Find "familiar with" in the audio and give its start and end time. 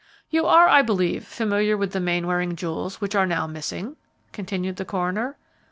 1.27-1.91